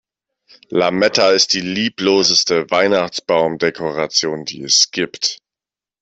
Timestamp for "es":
4.63-4.89